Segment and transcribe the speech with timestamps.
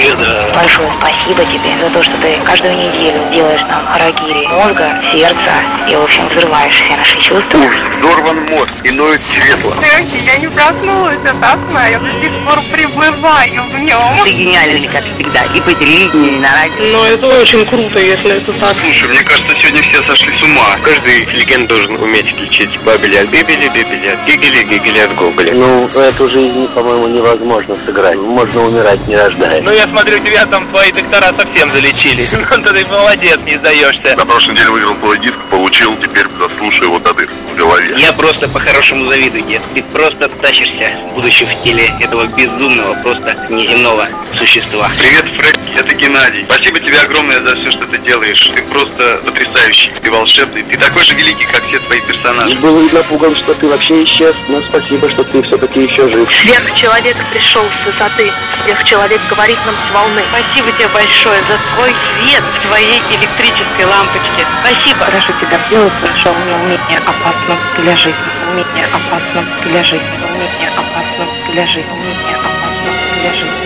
[0.00, 0.39] Света.
[0.54, 5.54] Большое спасибо тебе за то, что ты каждую неделю делаешь нам харагири мозга, сердца
[5.88, 7.60] и, в общем, взрываешь все наши чувства.
[8.00, 9.72] Взорван мозг и ноет светло.
[9.80, 14.24] Сереги, я не проснулась от окна, я до сих пор пребываю в нем.
[14.24, 16.84] Ты гениальный, как всегда, и по телевидению, и на радио.
[16.92, 18.74] Но это очень круто, если это так.
[18.82, 20.76] Слушай, мне кажется, сегодня все сошли с ума.
[20.82, 25.54] Каждый интеллигент должен уметь отличить бабели от бибели, бибели от гигели, гигели от гоголя.
[25.54, 28.18] Ну, эту жизнь, по-моему, невозможно сыграть.
[28.18, 29.64] Можно умирать, не рождаясь.
[29.64, 32.20] Ну, я смотрю, тебя там твои доктора совсем залечили.
[32.60, 34.16] Ну, ты молодец, не сдаешься.
[34.16, 37.94] На прошлой неделе выиграл твой диск, получил, теперь заслушай его до дыр в голове.
[37.96, 39.62] Я просто по-хорошему завидую, дед.
[39.74, 44.08] Ты просто тащишься, будучи в теле этого безумного, просто неземного
[44.38, 44.88] существа.
[44.98, 46.44] Привет, Фред, это Геннадий.
[46.44, 48.50] Спасибо тебе огромное за все, что ты делаешь.
[48.54, 50.62] Ты просто потрясающий, ты волшебный.
[50.62, 52.56] Ты такой же великий, как все твои персонажи.
[52.60, 56.28] Был напуган, что ты вообще исчез, но спасибо, что ты все-таки еще жив.
[56.32, 58.30] Сверхчеловек пришел с высоты.
[58.64, 60.22] Сверхчеловек говорит нам с волны.
[60.30, 64.46] Спасибо тебе большое за твой свет в твоей электрической лампочке.
[64.62, 65.04] Спасибо.
[65.06, 68.14] Прошу тебя, сделай хорошо мне умение опасно для жизни.
[68.48, 70.06] Умение опасно для жизни.
[70.22, 71.90] Умение опасно для жизни.
[71.90, 73.60] Умение опасно для жизни.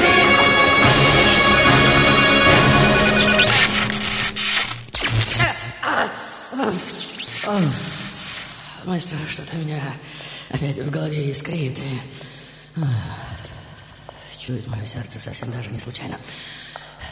[8.86, 9.82] Мастер, что-то у меня
[10.50, 12.00] опять в голове искрит и...
[14.46, 16.18] Чует мое сердце совсем даже не случайно.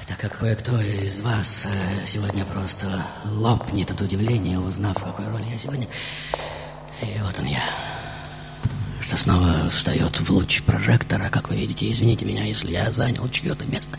[0.07, 5.45] Так как кое-кто из вас э, сегодня просто лопнет от удивления, узнав, в какой роли
[5.51, 5.89] я сегодня.
[7.01, 7.63] И вот он я.
[9.01, 11.91] Что снова встает в луч прожектора, как вы видите.
[11.91, 13.99] Извините меня, если я занял чье-то место.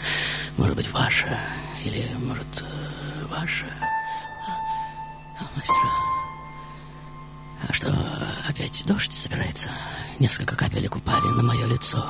[0.58, 1.36] Может быть, ваше.
[1.84, 3.66] Или, может, э, ваше.
[4.47, 4.52] А,
[5.40, 5.75] а, мастер,
[7.68, 9.72] а что, опять дождь собирается?
[10.19, 12.06] Несколько капелек упали на мое лицо.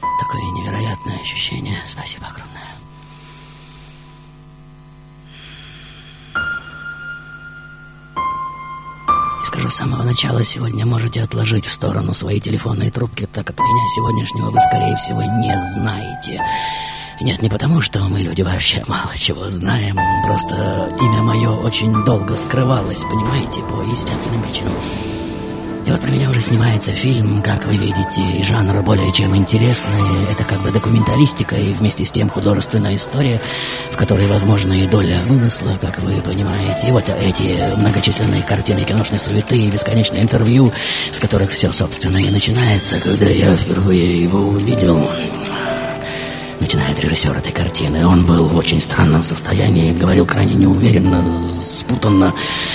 [0.00, 1.78] Такое невероятное ощущение.
[1.86, 2.48] Спасибо огромное.
[9.42, 13.58] И скажу с самого начала, сегодня можете отложить в сторону свои телефонные трубки, так как
[13.58, 16.44] меня сегодняшнего вы, скорее всего, не знаете.
[17.20, 19.98] Нет, не потому, что мы, люди, вообще мало чего знаем.
[20.24, 24.72] Просто имя мое очень долго скрывалось, понимаете, по естественным причинам.
[25.88, 30.02] И вот про меня уже снимается фильм, как вы видите, и жанр более чем интересный.
[30.30, 33.40] Это как бы документалистика и вместе с тем художественная история,
[33.92, 36.88] в которой возможна и доля вымысла, как вы понимаете.
[36.88, 40.70] И вот эти многочисленные картины киношной суеты и бесконечные интервью,
[41.10, 45.08] с которых все, собственно, и начинается, когда я впервые его увидел.
[46.60, 48.04] Начинает режиссер этой картины.
[48.06, 51.24] Он был в очень странном состоянии, говорил крайне неуверенно,
[51.60, 52.34] спутанно,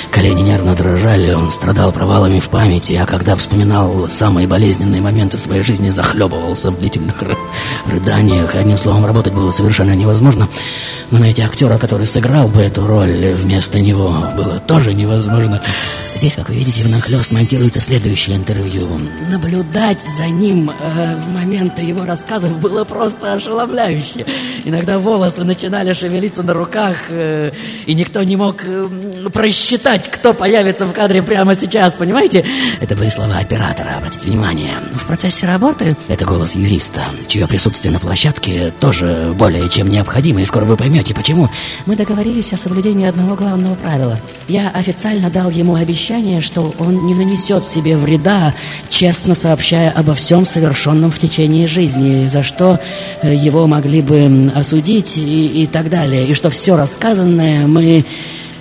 [0.10, 5.64] колени нервно дрожали, он страдал провалами в памяти, а когда вспоминал самые болезненные моменты своей
[5.64, 7.38] жизни, захлебывался в длительных ры-
[7.86, 8.56] рыданиях.
[8.56, 10.48] Одним словом, работать было совершенно невозможно.
[11.12, 15.62] Но найти актера, который сыграл бы эту роль вместо него, было тоже невозможно.
[16.16, 18.88] Здесь, как вы видите, внахлёст монтируется следующее интервью.
[19.30, 23.73] Наблюдать за ним э, в моменты его рассказов было просто ошеломляюще.
[24.66, 27.52] Иногда волосы начинали шевелиться на руках, э,
[27.86, 28.88] и никто не мог э,
[29.34, 32.46] просчитать, кто появится в кадре прямо сейчас, понимаете?
[32.80, 34.74] Это были слова оператора, обратите внимание.
[34.96, 40.46] В процессе работы это голос юриста, чье присутствие на площадке тоже более чем необходимо, и
[40.46, 41.50] скоро вы поймете, почему.
[41.86, 44.20] Мы договорились о соблюдении одного главного правила.
[44.48, 48.54] Я официально дал ему обещание, что он не нанесет себе вреда,
[48.90, 52.80] честно сообщая обо всем совершенном в течение жизни, за что
[53.22, 53.34] э,
[53.68, 58.06] могли бы осудить и, и так далее, и что все рассказанное мы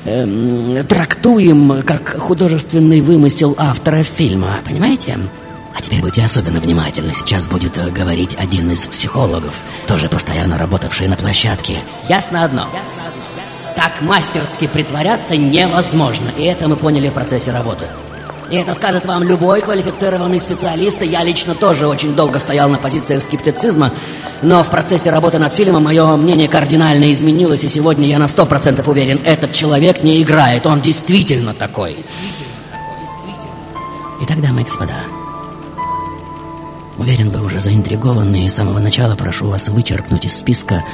[0.05, 5.19] эм, трактуем как художественный вымысел автора фильма, понимаете?
[5.75, 7.15] А теперь будьте особенно внимательны.
[7.15, 11.79] Сейчас будет э, говорить один из психологов, тоже постоянно работавший на площадке.
[12.09, 12.69] Ясно одно.
[13.75, 16.29] Так мастерски притворяться невозможно.
[16.37, 17.87] И это мы поняли в процессе работы.
[18.51, 21.01] И это скажет вам любой квалифицированный специалист.
[21.03, 23.91] И я лично тоже очень долго стоял на позициях скептицизма.
[24.43, 27.65] Но в процессе работы над фильмом мое мнение кардинально изменилось.
[27.65, 30.67] И сегодня я на сто процентов уверен, этот человек не играет.
[30.67, 31.97] Он действительно такой.
[34.21, 34.95] Итак, дамы и господа,
[36.99, 40.85] Уверен, вы уже заинтригованы, и с самого начала прошу вас вычеркнуть из списка,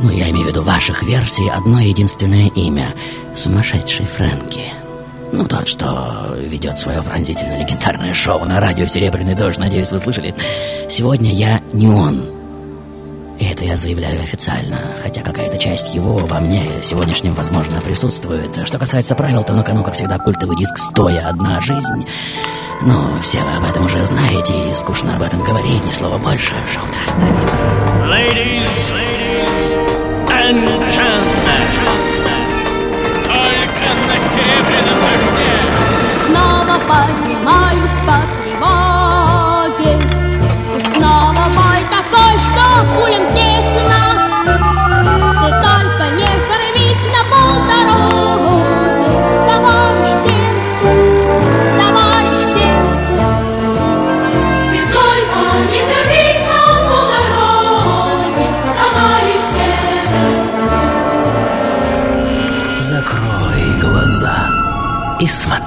[0.00, 2.94] ну, я имею в виду ваших версий, одно единственное имя—
[3.34, 4.72] сумасшедший Фрэнки.
[5.32, 10.34] Ну, тот, что ведет свое пронзительно легендарное шоу на радио «Серебряный дождь», надеюсь, вы слышали.
[10.88, 12.22] Сегодня я не он.
[13.38, 18.66] И это я заявляю официально, хотя какая-то часть его во мне сегодняшнем, возможно, присутствует.
[18.66, 22.06] Что касается правил, то на кону, как всегда, культовый диск «Стоя одна жизнь».
[22.82, 26.52] Ну, все вы об этом уже знаете, и скучно об этом говорить, ни слова больше.
[26.74, 27.34] Шоу-тайм,
[28.04, 28.62] дорогие
[36.88, 39.92] поднимаюсь по тревоге
[40.76, 44.00] И снова бой такой, что пулем тесно.
[45.42, 49.10] Ты только не сорвись на полдороги.
[49.48, 50.88] Товарищ сердце,
[51.78, 53.14] товарищ сердце.
[54.70, 55.40] Ты только
[55.72, 56.60] не сорвись на
[56.90, 58.46] полдороги
[58.80, 60.28] Товарищ сердце.
[62.82, 64.38] Закрой глаза
[65.20, 65.59] и смотри.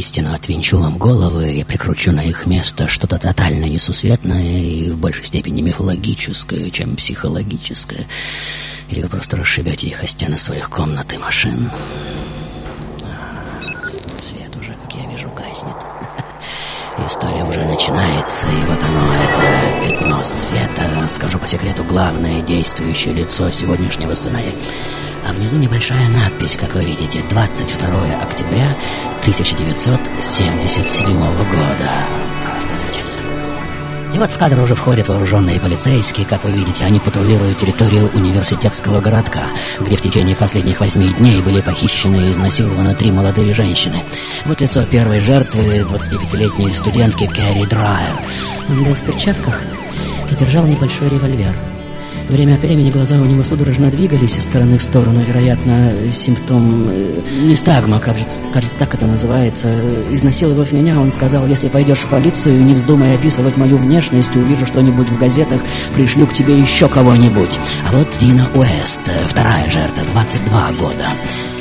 [0.00, 5.26] Воистину отвинчу вам головы и прикручу на их место что-то тотально несусветное и в большей
[5.26, 8.06] степени мифологическое, чем психологическое.
[8.88, 11.70] Или вы просто расшибете их о стены своих комнат и машин.
[13.02, 15.76] А, Свет уже, как я вижу, гаснет.
[17.06, 23.50] История уже начинается, и вот оно, это пятно света, скажу по секрету, главное действующее лицо
[23.50, 24.54] сегодняшнего сценария.
[25.26, 27.86] А внизу небольшая надпись, как вы видите, 22
[28.22, 28.76] октября
[29.20, 31.90] 1977 года.
[32.52, 33.10] Просто замечательно.
[34.14, 39.00] И вот в кадр уже входят вооруженные полицейские, как вы видите, они патрулируют территорию университетского
[39.00, 39.44] городка,
[39.78, 44.02] где в течение последних восьми дней были похищены и изнасилованы три молодые женщины.
[44.46, 48.16] Вот лицо первой жертвы, 25-летней студентки Кэрри Драйер.
[48.68, 49.62] Он был в перчатках
[50.30, 51.54] и держал небольшой револьвер.
[52.30, 57.20] Время от времени глаза у него судорожно двигались из стороны в сторону, вероятно, симптом э,
[57.42, 59.68] нестагма, кажется, кажется, так это называется.
[60.12, 65.08] Изнасиловав меня, он сказал, если пойдешь в полицию, не вздумай описывать мою внешность, увижу что-нибудь
[65.08, 65.60] в газетах,
[65.92, 67.58] пришлю к тебе еще кого-нибудь.
[67.88, 71.08] А вот Дина Уэст, э, вторая жертва, 22 года.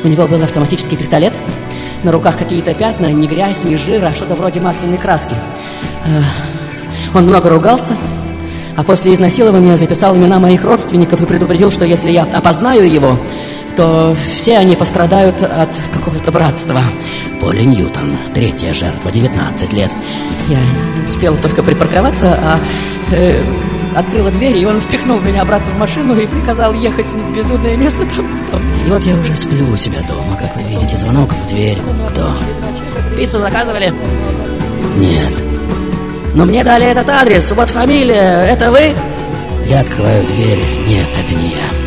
[0.04, 1.34] У него был автоматический пистолет,
[2.04, 5.34] на руках какие-то пятна, ни грязь, ни жир, а что-то вроде масляной краски.
[6.06, 6.22] Э,
[7.16, 7.96] Он много ругался,
[8.76, 13.18] а после изнасилования записал имена моих родственников и предупредил, что если я опознаю его,
[13.76, 16.82] то все они пострадают от какого-то братства.
[17.40, 19.92] Поли Ньютон, третья жертва, 19 лет.
[20.48, 20.60] Я
[21.08, 22.60] успел только припарковаться, а
[23.12, 23.42] э,
[23.96, 28.00] открыла дверь, и он впихнул меня обратно в машину и приказал ехать в безлюдное место
[28.16, 28.62] там, там.
[28.86, 31.78] И вот я уже сплю у себя дома, как вы видите, звонок в дверь.
[32.10, 32.36] Кто?
[33.16, 33.94] Пиццу заказывали?
[34.98, 35.49] Нет.
[36.36, 38.94] Но мне дали этот адрес, вот фамилия, это вы?
[39.68, 40.60] Я открываю дверь.
[40.88, 41.80] Нет, это не я.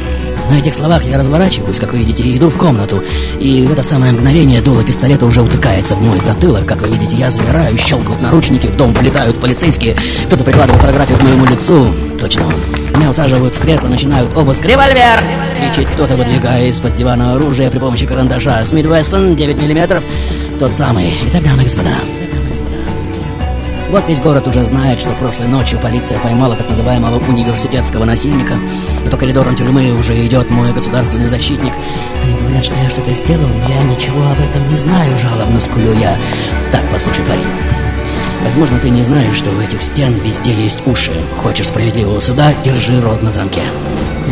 [0.52, 3.02] На этих словах я разворачиваюсь, как вы видите, и иду в комнату.
[3.40, 6.66] И в это самое мгновение дуло пистолета уже утыкается в мой затылок.
[6.66, 9.96] Как вы видите, я замираю, щелкают наручники, в дом влетают полицейские.
[10.26, 11.86] Кто-то прикладывает фотографию к моему лицу.
[12.20, 12.44] Точно.
[12.96, 14.64] Меня усаживают в кресло, начинают обыск.
[14.64, 15.24] «Револьвер!»
[15.58, 18.64] Кричит кто-то, выдвигая из-под дивана оружие при помощи карандаша.
[18.64, 20.04] Смит Вессон, 9 миллиметров.
[20.58, 21.14] Тот самый.
[21.28, 21.94] Итак, дамы и господа,
[23.92, 28.56] вот весь город уже знает, что прошлой ночью полиция поймала так называемого университетского насильника.
[29.04, 31.74] И по коридорам тюрьмы уже идет мой государственный защитник.
[32.24, 35.92] Они говорят, что я что-то сделал, но я ничего об этом не знаю, жалобно скулю
[35.92, 36.16] я.
[36.70, 37.44] Так, послушай, парень.
[38.42, 41.12] Возможно, ты не знаешь, что у этих стен везде есть уши.
[41.36, 43.62] Хочешь справедливого суда, держи рот на замке.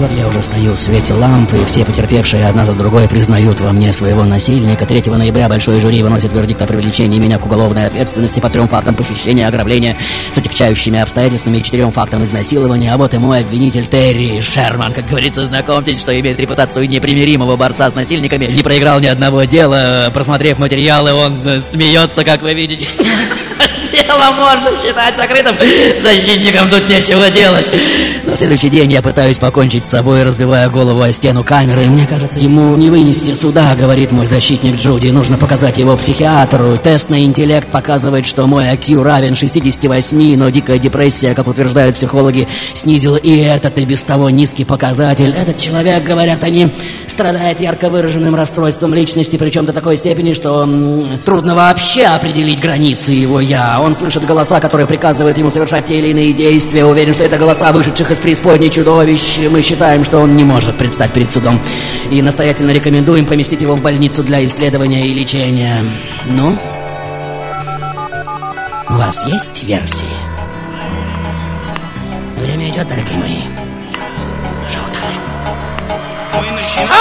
[0.01, 3.71] Вот я уже стою в свете лампы, и все потерпевшие одна за другой признают во
[3.71, 4.87] мне своего насильника.
[4.87, 8.95] 3 ноября большой жюри выносит вердикт о привлечении меня к уголовной ответственности по трем фактам
[8.95, 9.99] похищения ограбления
[10.33, 12.95] с отягчающими обстоятельствами и четырем фактам изнасилования.
[12.95, 14.95] А вот и мой обвинитель Терри Шерман.
[14.95, 18.47] Как говорится, знакомьтесь, что имеет репутацию непримиримого борца с насильниками.
[18.47, 20.11] Не проиграл ни одного дела.
[20.15, 22.89] Просмотрев материалы, он э, смеется, как вы видите.
[23.91, 25.57] Дело можно считать закрытым.
[26.01, 27.71] Защитникам тут нечего делать.
[28.25, 31.87] На следующий день я пытаюсь покончить с собой, разбивая голову о стену камеры.
[31.87, 35.09] Мне кажется, ему не вынести суда, говорит мой защитник Джуди.
[35.09, 36.79] Нужно показать его психиатру.
[36.79, 42.49] Тест на интеллект показывает, что мой IQ равен 68, но дикая депрессия, как утверждают психологи,
[42.75, 45.35] снизила и этот и без того низкий показатель.
[45.37, 46.71] Этот человек, говорят они,
[47.07, 50.69] страдает ярко выраженным расстройством личности, причем до такой степени, что
[51.25, 53.81] трудно вообще определить границы его «я».
[53.81, 56.85] Он слышит голоса, которые приказывают ему совершать те или иные действия.
[56.85, 59.41] Уверен, что это голоса вышедших из преисподней чудовищ.
[59.51, 61.59] Мы считаем, что он не может предстать перед судом.
[62.11, 65.85] И настоятельно рекомендуем поместить его в больницу для исследования и лечения.
[66.27, 66.57] Ну?
[68.89, 70.07] У вас есть версии?
[72.39, 73.61] Время идет, дорогие мои.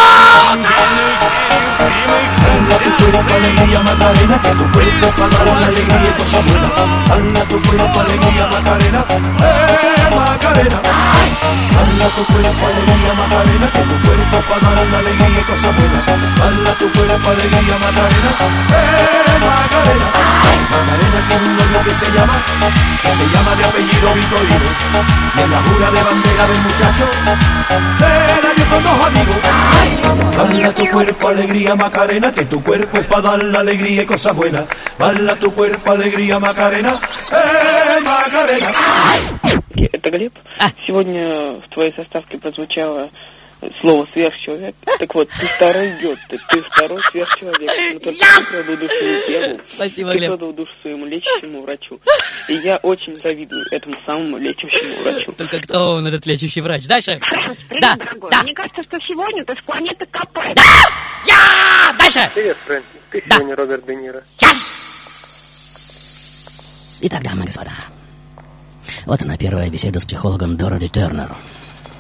[0.10, 1.29] Cuerpo alegría
[4.10, 6.70] Macarena, que tu cuerpo para la alegría y cosa buena.
[7.10, 9.06] Dala tu cuerpo alegría Macarena,
[10.60, 10.82] Macarena.
[12.16, 16.04] Tu cuerpo alegría Macarena, que tu cuerpo para dar la alegría y cosa buena.
[16.38, 18.32] Dala tu cuerpo alegría Macarena,
[18.70, 20.08] eh Macarena.
[20.70, 22.34] Macarena tiene un novio que se llama,
[23.02, 24.70] que se llama de apellido Vitorino.
[25.36, 27.06] Y en la jura de bandera del muchacho,
[27.98, 28.10] se
[28.44, 29.38] la dio con dos amigos.
[30.36, 34.36] Dala tu cuerpo alegría Macarena, que tu cuerpo es para dar la alegría y cosas
[34.36, 34.66] buenas.
[34.98, 36.94] Dala tu cuerpo alegría Macarena,
[37.32, 39.59] eh Macarena.
[39.92, 40.34] Это Глеб.
[40.86, 43.10] Сегодня в твоей составке прозвучала
[43.82, 44.74] слово сверхчеловек.
[45.00, 47.70] Так вот, ты второй год, ты, ты второй сверхчеловек.
[47.94, 49.60] Но только ты продал душу первому.
[49.70, 50.30] Спасибо, Ты Глеб.
[50.32, 52.00] продал душу своему лечащему врачу.
[52.48, 55.32] И я очень завидую этому самому лечащему врачу.
[55.34, 56.86] Только кто он, этот лечащий врач?
[56.88, 57.20] Дальше.
[57.70, 58.32] Привет, Да, дорогой.
[58.32, 58.44] да.
[58.44, 60.38] Мне кажется, что сегодня ты с планеты КП.
[61.28, 61.94] Я!
[61.98, 62.30] Дальше.
[62.34, 62.86] Привет, Фрэнки.
[63.12, 63.36] Ты Да.
[63.36, 64.24] сегодня Роберт Де Ниро.
[67.02, 67.72] Итак, дамы и господа,
[69.06, 71.36] вот она первая беседа с психологом Дороти Тернер.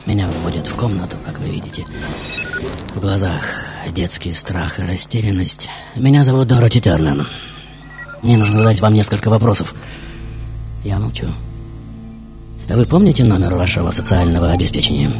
[0.05, 1.85] Меня вводят в комнату, как вы видите.
[2.95, 3.43] В глазах
[3.93, 5.69] детский страх и растерянность.
[5.95, 7.27] Меня зовут Дороти Тернер.
[8.21, 9.73] Мне нужно задать вам несколько вопросов.
[10.83, 11.27] Я молчу.
[12.67, 15.11] Вы помните номер вашего социального обеспечения?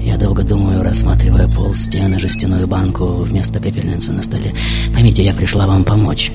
[0.00, 4.54] Я долго думаю, рассматривая пол, стены, жестяную банку вместо пепельницы на столе.
[4.92, 6.32] Поймите, я пришла вам помочь.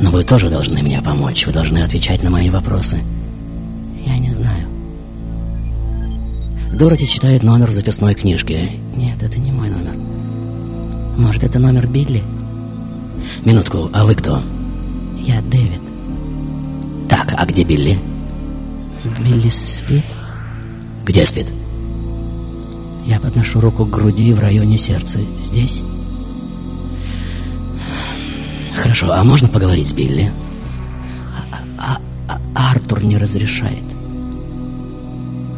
[0.00, 1.46] Но вы тоже должны мне помочь.
[1.46, 2.98] Вы должны отвечать на мои вопросы.
[4.06, 4.66] Я не знаю.
[6.72, 8.70] Дороти читает номер записной книжке.
[8.96, 9.94] Нет, это не мой номер.
[11.18, 12.22] Может, это номер Билли?
[13.44, 14.42] Минутку, а вы кто?
[15.22, 15.80] Я Дэвид.
[17.08, 17.98] Так, а где Билли?
[19.18, 20.04] Билли спит.
[21.04, 21.46] Где спит?
[23.06, 25.18] Я подношу руку к груди в районе сердца.
[25.42, 25.82] Здесь?
[28.76, 30.30] Хорошо, а можно поговорить с Билли?
[31.78, 31.98] А,
[32.28, 33.82] а- а Артур не разрешает.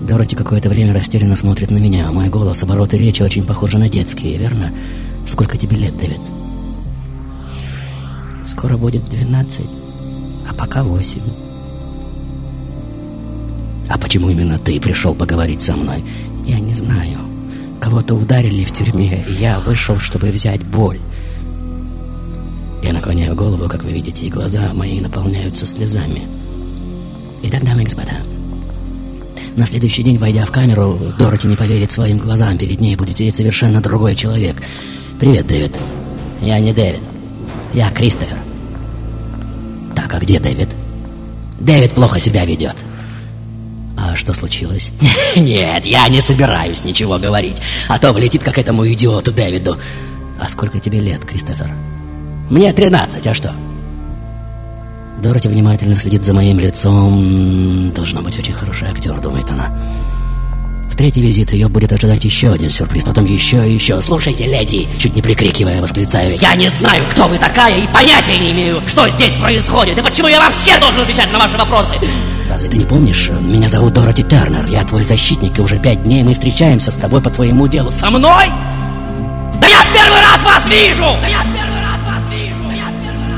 [0.06, 2.10] Дороти какое-то время растерянно смотрит на меня.
[2.10, 4.70] Мой голос, обороты речи очень похожи на детские, верно?
[5.28, 6.18] Сколько тебе лет, Дэвид?
[8.48, 9.60] Скоро будет 12,
[10.50, 11.20] а пока 8.
[13.88, 16.02] А почему именно ты пришел поговорить со мной?
[16.46, 17.18] Я не знаю.
[17.80, 20.98] Кого-то ударили в тюрьме, и я вышел, чтобы взять боль.
[22.82, 26.22] Я наклоняю голову, как вы видите, и глаза мои наполняются слезами.
[27.42, 28.12] Итак, дамы и господа,
[29.56, 32.56] на следующий день, войдя в камеру, Дороти не поверит своим глазам.
[32.56, 34.56] Перед ней будет сидеть совершенно другой человек.
[35.20, 35.76] Привет, Дэвид.
[36.40, 37.00] Я не Дэвид.
[37.74, 38.38] Я Кристофер.
[39.94, 40.68] Так, а где Дэвид?
[41.60, 42.76] Дэвид плохо себя ведет.
[43.96, 44.90] А что случилось?
[45.36, 47.60] Нет, я не собираюсь ничего говорить.
[47.88, 49.76] А то влетит как этому идиоту Дэвиду.
[50.40, 51.70] А сколько тебе лет, Кристофер?
[52.52, 53.54] Мне 13, а что?
[55.22, 57.90] Дороти внимательно следит за моим лицом.
[57.92, 59.70] Должно быть очень хороший актер, думает она.
[60.90, 64.02] В третий визит ее будет ожидать еще один сюрприз, потом еще и еще.
[64.02, 66.36] Слушайте, леди, чуть не прикрикивая, восклицаю.
[66.38, 70.28] Я не знаю, кто вы такая, и понятия не имею, что здесь происходит, и почему
[70.28, 71.96] я вообще должен отвечать на ваши вопросы.
[72.50, 73.30] Разве ты не помнишь?
[73.40, 77.22] Меня зовут Дороти Тернер, я твой защитник, и уже пять дней мы встречаемся с тобой
[77.22, 77.90] по твоему делу.
[77.90, 78.50] Со мной?
[79.58, 81.04] Да я в первый раз вас вижу!
[81.22, 81.71] Да я в первый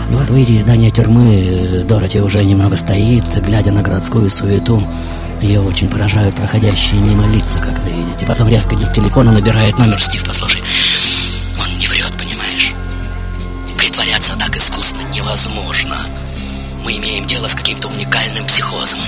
[0.05, 0.13] раз...
[0.13, 4.83] И вот, выйдя из здания тюрьмы, Дороти уже немного стоит, глядя на городскую суету.
[5.43, 8.27] Ее очень поражают проходящие мимо лица, как вы видите.
[8.27, 10.01] Потом резко идет к телефону, набирает номер.
[10.01, 10.63] Стив, послушай,
[11.61, 12.73] он не врет, понимаешь?
[13.77, 15.97] Притворяться так искусно невозможно.
[16.85, 18.99] Мы имеем дело с каким-то уникальным психозом.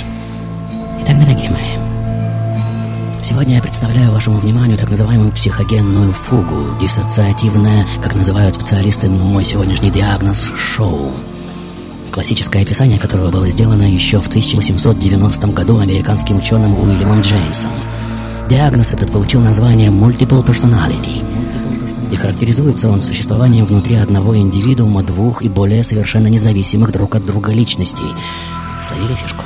[3.28, 9.90] Сегодня я представляю вашему вниманию так называемую психогенную фугу, диссоциативное, как называют специалисты, мой сегодняшний
[9.90, 11.10] диагноз– шоу.
[12.12, 17.72] Классическое описание которого было сделано еще в 1890 году американским ученым Уильямом Джеймсом.
[18.48, 21.24] Диагноз этот получил название Multiple Personality.
[22.12, 27.50] И характеризуется он существованием внутри одного индивидуума двух и более совершенно независимых друг от друга
[27.50, 28.14] личностей.
[28.86, 29.42] Словили фишку?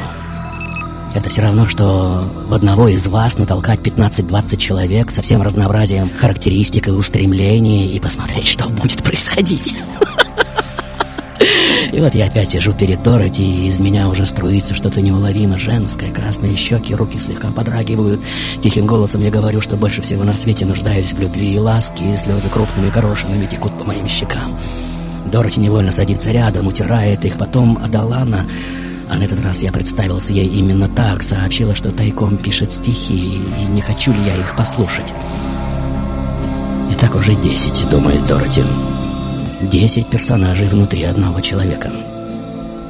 [1.12, 6.88] Это все равно, что в одного из вас натолкать 15-20 человек со всем разнообразием характеристик
[6.88, 9.76] и устремлений и посмотреть, что будет происходить.
[11.92, 16.12] И вот я опять сижу перед Дороти, и из меня уже струится что-то неуловимо женское,
[16.12, 18.20] красные щеки, руки слегка подрагивают.
[18.62, 22.16] Тихим голосом я говорю, что больше всего на свете нуждаюсь в любви и ласке, и
[22.16, 24.56] слезы крупными горошинами текут по моим щекам.
[25.32, 28.46] Дороти невольно садится рядом, утирает их, потом Адалана...
[29.10, 33.64] А на этот раз я представился ей именно так, сообщила, что тайком пишет стихи, и
[33.64, 35.12] не хочу ли я их послушать.
[36.92, 38.62] И так уже десять, думает Дороти.
[39.62, 41.90] Десять персонажей внутри одного человека.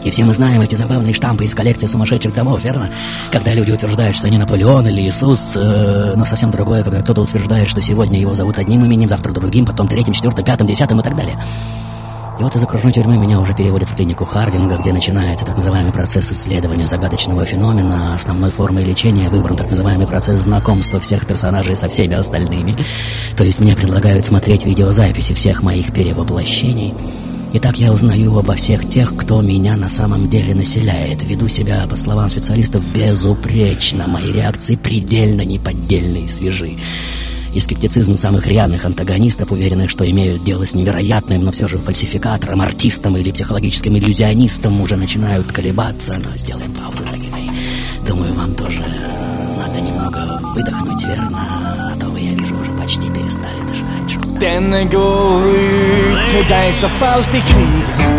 [0.04, 2.90] И все мы знаем эти забавные штампы из коллекции сумасшедших домов, верно?
[3.32, 7.68] Когда люди утверждают, что они Наполеон или Иисус, э, но совсем другое, когда кто-то утверждает,
[7.68, 11.16] что сегодня его зовут одним именем, завтра другим, потом третьим, четвертым, пятым, десятым и так
[11.16, 11.38] далее.
[12.40, 15.92] И вот из окружной тюрьмы меня уже переводят в клинику Хардинга, где начинается так называемый
[15.92, 18.14] процесс исследования загадочного феномена.
[18.14, 22.74] Основной формой лечения выбран так называемый процесс знакомства всех персонажей со всеми остальными.
[23.36, 26.94] То есть мне предлагают смотреть видеозаписи всех моих перевоплощений
[27.52, 31.22] Итак, я узнаю обо всех тех, кто меня на самом деле населяет.
[31.24, 34.06] Веду себя, по словам специалистов, безупречно.
[34.06, 36.76] Мои реакции предельно неподдельные и свежи.
[37.54, 42.60] И скептицизм самых рьяных антагонистов, уверенных, что имеют дело с невероятным, но все же фальсификатором,
[42.60, 46.20] артистом или психологическим иллюзионистом, уже начинают колебаться.
[46.24, 47.48] Но сделаем паузу, дорогие мои.
[48.06, 48.84] Думаю, вам тоже
[49.58, 51.92] надо немного выдохнуть, верно?
[51.92, 53.90] А то вы, я вижу, уже почти перестали дышать.
[54.40, 58.10] Den går ut till dig som fallit i krigen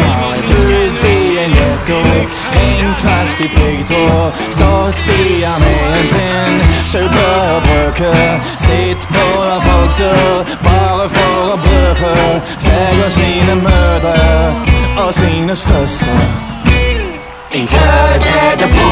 [0.00, 4.02] har burit i en jättevikt Hængt fast i begge to.
[4.50, 6.70] Står der med en sind.
[6.90, 11.58] Skjølte og brygge Sitt på der folk død Bare for at
[12.00, 14.54] prøve Tag og sine mødre
[14.98, 16.16] Og sine søstre.
[17.52, 17.80] Ikke
[18.28, 18.90] tætte på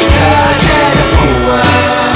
[0.00, 0.28] Ikke
[0.64, 2.07] tætte på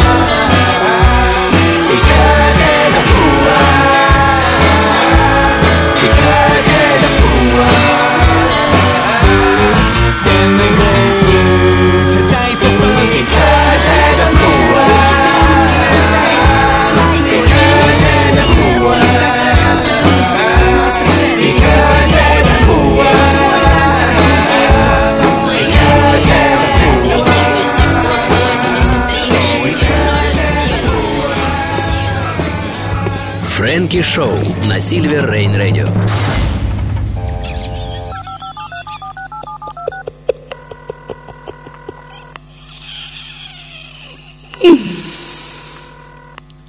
[33.72, 34.36] Фрэнки Шоу
[34.68, 35.86] на Сильвер Рейн Радио.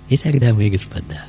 [0.08, 1.26] Итак, дамы и господа,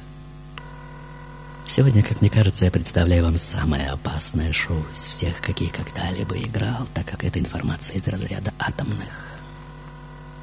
[1.64, 6.86] сегодня, как мне кажется, я представляю вам самое опасное шоу из всех, какие когда-либо играл,
[6.94, 9.12] так как эта информация из разряда атомных.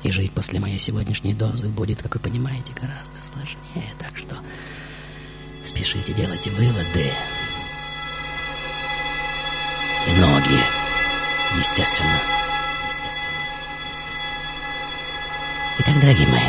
[0.04, 4.36] И жить после моей сегодняшней дозы будет, как вы понимаете, гораздо сложнее, так что
[5.64, 7.12] спешите, делайте выводы.
[10.08, 10.64] И многие,
[11.58, 12.20] естественно.
[15.80, 16.42] Итак, дорогие мои,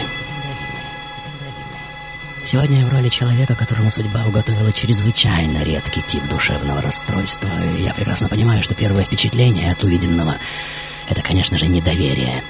[2.45, 7.49] Сегодня я в роли человека, которому судьба уготовила чрезвычайно редкий тип душевного расстройства.
[7.79, 10.37] И я прекрасно понимаю, что первое впечатление от увиденного—
[11.09, 12.43] это, конечно же, недоверие.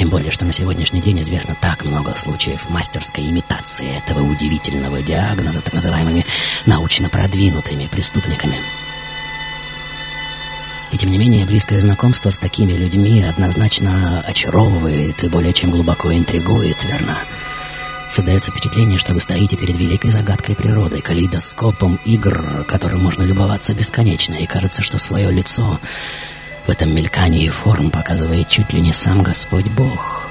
[0.00, 5.60] Тем более, что на сегодняшний день известно так много случаев мастерской имитации этого удивительного диагноза
[5.60, 6.24] так называемыми
[6.64, 8.56] научно продвинутыми преступниками.
[10.90, 16.10] И тем не менее, близкое знакомство с такими людьми однозначно очаровывает и более чем глубоко
[16.14, 17.18] интригует, верно?
[18.10, 24.32] Создается впечатление, что вы стоите перед великой загадкой природы, калейдоскопом игр, которым можно любоваться бесконечно,
[24.36, 25.78] и кажется, что свое лицо
[26.70, 30.30] в этом мелькании форм показывает чуть ли не сам Господь Бог.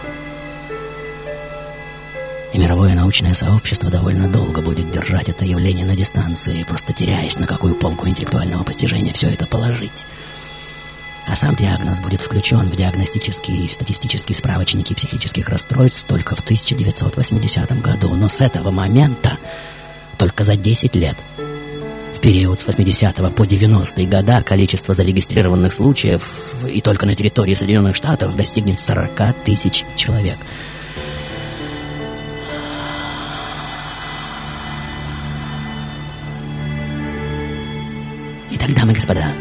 [2.53, 7.45] И мировое научное сообщество довольно долго будет держать это явление на дистанции, просто теряясь, на
[7.45, 10.05] какую полку интеллектуального постижения все это положить.
[11.27, 17.81] А сам диагноз будет включен в диагностические и статистические справочники психических расстройств только в 1980
[17.81, 18.15] году.
[18.15, 19.37] Но с этого момента,
[20.17, 21.17] только за 10 лет,
[22.19, 27.95] в период с 80 по 90 года количество зарегистрированных случаев и только на территории Соединенных
[27.95, 30.37] Штатов достигнет 40 тысяч человек.
[38.51, 39.31] Итак, дамы и господа,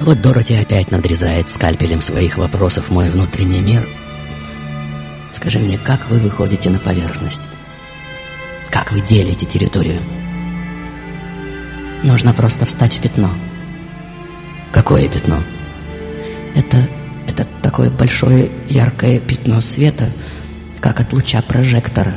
[0.00, 3.86] вот Дороти опять надрезает скальпелем своих вопросов мой внутренний мир.
[5.34, 7.42] Скажи мне, как вы выходите на поверхность?
[8.70, 10.00] Как вы делите территорию?
[12.02, 13.30] Нужно просто встать в пятно.
[14.72, 15.42] Какое пятно?
[16.54, 16.88] Это,
[17.28, 20.08] это такое большое яркое пятно света,
[20.80, 22.14] как от луча прожектора.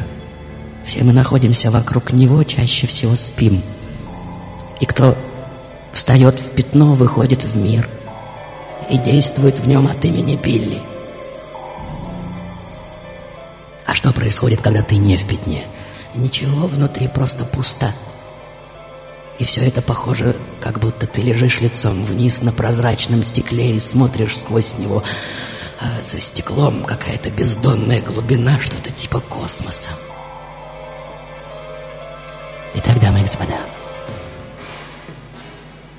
[0.86, 3.62] Все мы находимся вокруг него, чаще всего спим.
[4.80, 5.18] И кто
[5.92, 7.90] встает в пятно, выходит в мир
[8.90, 10.80] и действует в нем от имени Билли.
[13.86, 15.66] А что происходит, когда ты не в пятне?
[16.16, 17.92] Ничего, внутри просто пусто.
[19.40, 24.38] И все это похоже, как будто ты лежишь лицом вниз на прозрачном стекле и смотришь
[24.38, 25.04] сквозь него.
[25.82, 29.90] А за стеклом какая-то бездонная глубина, что-то типа космоса.
[32.76, 33.58] Итак, дамы и господа,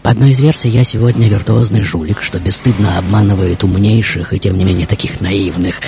[0.05, 4.65] по одной из версий, я сегодня виртуозный жулик, что бесстыдно обманывает умнейших и, тем не
[4.65, 5.81] менее, таких наивных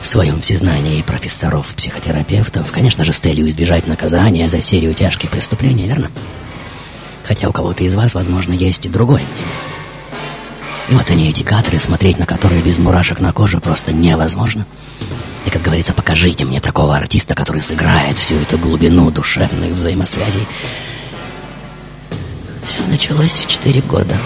[0.00, 6.10] в своем всезнании профессоров-психотерапевтов, конечно же, с целью избежать наказания за серию тяжких преступлений, верно?
[7.24, 9.54] Хотя у кого-то из вас, возможно, есть и другое мнение.
[10.88, 14.66] И вот они, эти кадры, смотреть на которые без мурашек на коже просто невозможно.
[15.46, 20.46] И, как говорится, покажите мне такого артиста, который сыграет всю эту глубину душевных взаимосвязей.
[22.66, 24.16] Все началось в четыре года.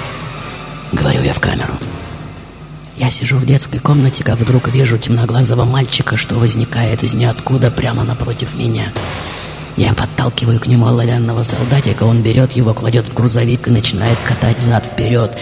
[0.93, 1.75] Говорю я в камеру.
[2.97, 8.05] Я сижу в детской комнате, как вдруг вижу темноглазого мальчика, что возникает из ниоткуда прямо
[8.05, 8.87] напротив меня.
[9.77, 14.61] Я подталкиваю к нему оловянного солдатика, он берет его, кладет в грузовик и начинает катать
[14.61, 15.33] зад-вперед.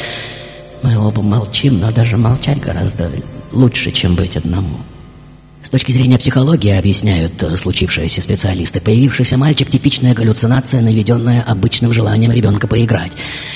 [0.82, 3.10] Мы оба молчим, но даже молчать гораздо
[3.52, 4.78] лучше, чем быть одному.
[5.62, 12.32] С точки зрения психологии, объясняют э, случившиеся специалисты, появившийся мальчик– типичная галлюцинация, наведенная обычным желанием
[12.32, 13.12] ребенка поиграть.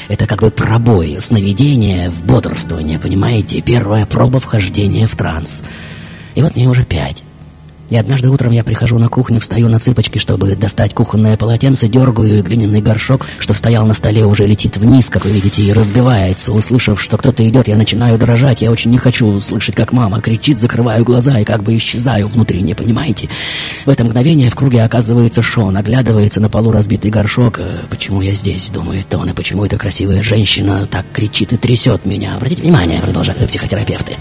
[0.08, 3.60] Это как бы пробой, сновидение в бодрствование, понимаете?
[3.60, 5.64] Первая проба вхождения в транс.
[6.36, 7.24] И вот мне уже пять.
[7.88, 12.38] И однажды утром я прихожу на кухню, встаю на цыпочки, чтобы достать кухонное полотенце, дергаю,
[12.38, 16.52] и глиняный горшок, что стоял на столе, уже летит вниз, как вы видите, и разбивается.
[16.52, 18.62] Услышав, что кто-то идет, я начинаю дрожать.
[18.62, 22.62] Я очень не хочу слышать, как мама кричит, закрываю глаза и как бы исчезаю внутри,
[22.62, 23.28] не понимаете?
[23.84, 27.60] В это мгновение в круге оказывается Шон, оглядывается на полу разбитый горшок.
[27.60, 32.04] Э, Почему я здесь, думает он, и почему эта красивая женщина так кричит и трясет
[32.04, 32.36] меня?
[32.36, 34.16] Обратите внимание, продолжают психотерапевты.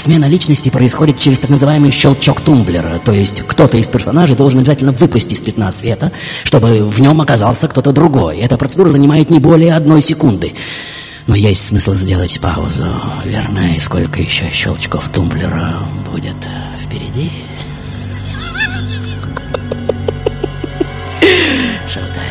[0.00, 4.92] Смена личности происходит через так называемый щелчок тумблера, то есть кто-то из персонажей должен обязательно
[4.92, 6.10] выпасть из пятна света,
[6.44, 8.38] чтобы в нем оказался кто-то другой.
[8.38, 10.54] Эта процедура занимает не более одной секунды.
[11.26, 12.86] Но есть смысл сделать паузу,
[13.26, 13.76] верно?
[13.76, 16.48] И сколько еще щелчков тумблера будет
[16.82, 17.30] впереди?
[21.92, 22.29] Шоу-тайм,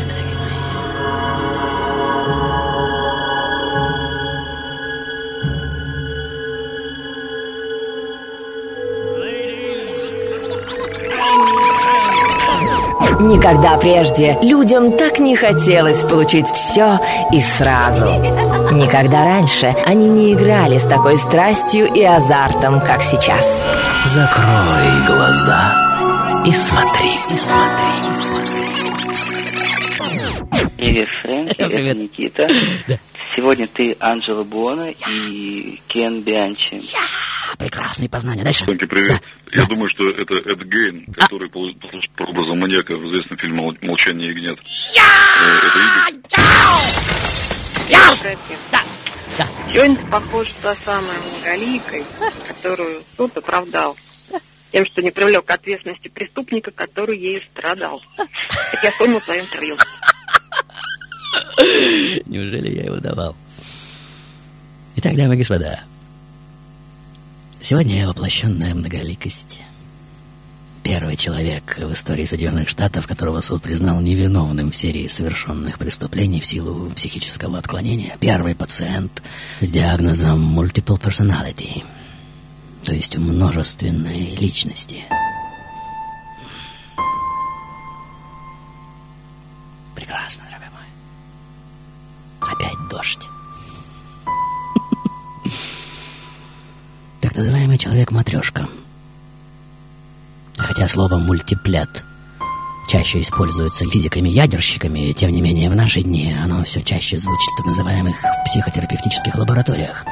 [13.19, 16.99] Никогда прежде людям так не хотелось получить все
[17.34, 18.05] и сразу.
[18.71, 23.65] Никогда раньше они не играли с такой страстью и азартом, как сейчас.
[24.05, 25.89] Закрой глаза
[26.45, 27.89] и смотри, и смотри.
[30.77, 31.97] Привет, Фрэнк, Привет.
[31.97, 32.47] Никита.
[33.36, 36.82] Сегодня ты Анджела Буона и Кен Бианчи.
[37.58, 38.44] Прекрасные познания.
[38.44, 38.66] Дальше.
[38.66, 39.22] Фрэнки, привет.
[39.52, 41.66] Я думаю, что это Эд Гейн, который по,
[42.16, 44.60] по образом маньяка в известном фильме «Мол- «Молчание ягнят».
[44.60, 46.80] Э, Это Игорь.
[49.72, 52.04] Сегодня ты похож та самая многоликой,
[52.48, 53.96] которую суд оправдал
[54.72, 58.02] тем, что не привлек к ответственности преступника, который ею страдал.
[58.84, 59.78] Я вспомнил в твоем интервью.
[62.26, 63.36] Неужели я его давал?
[64.98, 65.80] Итак, дамы и господа,
[67.62, 69.62] сегодня я воплощенная многоликость.
[70.84, 76.45] Первый человек в истории Соединенных Штатов, которого суд признал невиновным в серии совершенных преступлений в
[76.45, 78.17] силу психического отклонения.
[78.19, 79.22] Первый пациент
[79.62, 81.84] с диагнозом multiple personality,
[82.84, 85.04] то есть множественной личности.
[89.95, 92.50] Прекрасно, дорогой мой.
[92.52, 93.30] Опять дождь.
[97.39, 98.67] Называемый человек-матрешка.
[100.58, 102.04] Хотя слово «мультиплет»
[102.89, 107.65] чаще используется физиками-ядерщиками, тем не менее в наши дни оно все чаще звучит в так
[107.67, 110.04] называемых психотерапевтических лабораториях.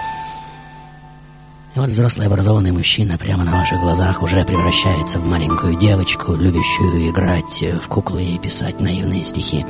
[1.75, 7.09] И вот взрослый образованный мужчина прямо на ваших глазах уже превращается в маленькую девочку, любящую
[7.09, 9.65] играть в куклы и писать наивные стихи.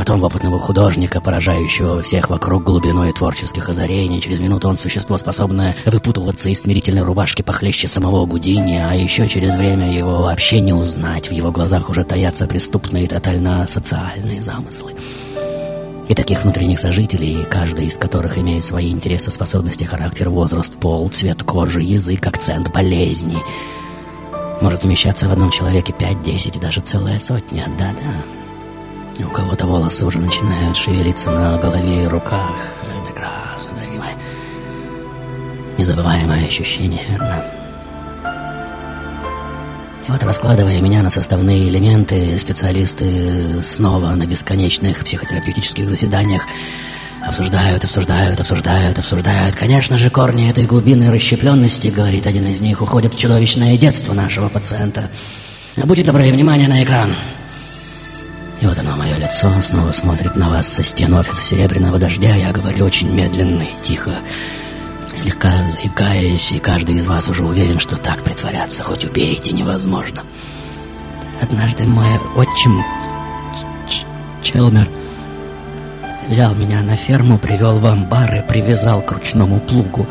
[0.00, 4.22] Потом опытного художника, поражающего всех вокруг глубиной творческих озарений.
[4.22, 9.56] Через минуту он существо, способное выпутываться из смирительной рубашки похлеще самого Гудини, а еще через
[9.56, 11.28] время его вообще не узнать.
[11.28, 14.94] В его глазах уже таятся преступные тотально социальные замыслы.
[16.08, 21.42] И таких внутренних сожителей, каждый из которых имеет свои интересы, способности, характер, возраст, пол, цвет
[21.42, 23.42] кожи, язык, акцент, болезни,
[24.62, 27.66] может умещаться в одном человеке 5, 10 и даже целая сотня.
[27.78, 28.39] Да-да.
[29.20, 32.56] И у кого-то волосы уже начинают шевелиться на голове и руках.
[33.04, 34.14] Прекрасно, дорогие мои.
[35.76, 37.44] Незабываемое ощущение, верно?
[40.08, 46.46] И вот, раскладывая меня на составные элементы, специалисты снова на бесконечных психотерапевтических заседаниях
[47.22, 49.54] обсуждают, обсуждают, обсуждают, обсуждают.
[49.54, 54.48] Конечно же, корни этой глубинной расщепленности, говорит один из них, уходят в чудовищное детство нашего
[54.48, 55.10] пациента.
[55.76, 57.10] Будьте добры, внимание на экран.
[58.60, 62.34] И вот оно, мое лицо, снова смотрит на вас со стен офиса Серебряного Дождя.
[62.36, 64.18] Я говорю очень медленно и тихо,
[65.14, 70.22] слегка заикаясь, и каждый из вас уже уверен, что так притворяться, хоть убейте, невозможно.
[71.40, 72.84] Однажды мой отчим
[74.42, 74.88] Челмер
[76.30, 80.06] Взял меня на ферму, привел в амбар и привязал к ручному плугу.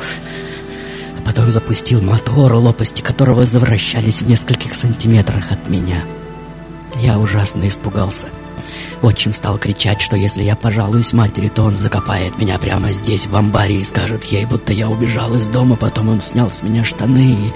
[1.17, 6.03] А потом запустил мотор, лопасти которого завращались в нескольких сантиметрах от меня.
[6.97, 8.27] Я ужасно испугался.
[9.01, 13.35] Отчим стал кричать, что если я пожалуюсь матери, то он закопает меня прямо здесь, в
[13.35, 15.77] амбаре, и скажет ей, будто я убежал из дома.
[15.77, 17.53] Потом он снял с меня штаны и...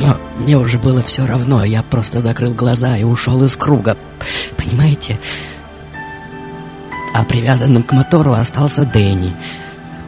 [0.00, 1.64] Но мне уже было все равно.
[1.64, 3.96] Я просто закрыл глаза и ушел из круга.
[4.56, 5.18] Понимаете?
[7.14, 9.34] А привязанным к мотору остался Дэнни.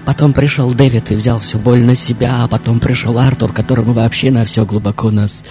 [0.07, 4.31] Потом пришел Дэвид и взял всю боль на себя, а потом пришел Артур, которому вообще
[4.31, 5.42] на все глубоко нас...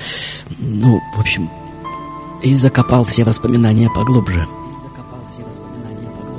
[0.59, 1.49] Ну, в общем,
[2.45, 4.45] и закопал все воспоминания поглубже.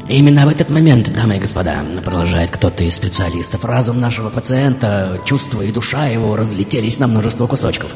[0.09, 5.63] Именно в этот момент, дамы и господа, продолжает кто-то из специалистов, разум нашего пациента, чувства
[5.63, 7.91] и душа его разлетелись на множество кусочков.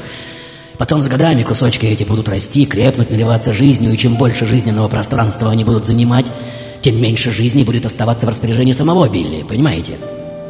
[0.77, 5.53] Потом с годами кусочки эти будут расти, крепнуть, наливаться жизнью, и чем больше жизненного пространства
[5.53, 6.27] они будут занимать,
[6.81, 9.99] тем меньше жизни будет оставаться в распоряжении самого Билли, понимаете?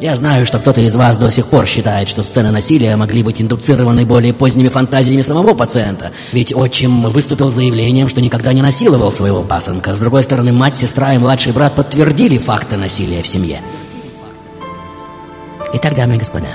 [0.01, 3.39] Я знаю, что кто-то из вас до сих пор считает, что сцены насилия могли быть
[3.39, 6.11] индуцированы более поздними фантазиями самого пациента.
[6.31, 9.95] Ведь отчим выступил с заявлением, что никогда не насиловал своего пасынка.
[9.95, 13.61] С другой стороны, мать, сестра и младший брат подтвердили факты насилия в семье.
[15.75, 16.49] Итак, дамы и господа,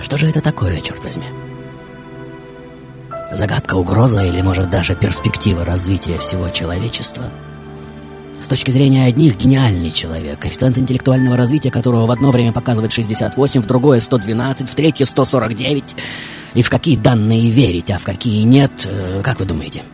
[0.00, 1.26] что же это такое, черт возьми?
[3.32, 7.24] Загадка, угроза или, может, даже перспектива развития всего человечества–
[8.50, 13.66] точки зрения одних гениальный человек, коэффициент интеллектуального развития которого в одно время показывает 68, в
[13.66, 15.96] другое 112, в третье 149.
[16.54, 19.84] И в какие данные верить, а в какие нет, э, как вы думаете?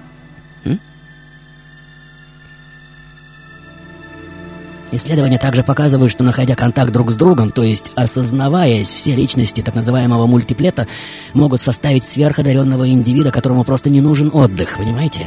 [4.92, 9.74] Исследования также показывают, что находя контакт друг с другом, то есть осознаваясь, все личности так
[9.74, 10.86] называемого мультиплета
[11.34, 15.26] могут составить сверходаренного индивида, которому просто не нужен отдых, понимаете?